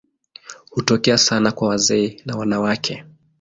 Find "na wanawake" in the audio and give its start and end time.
2.25-3.05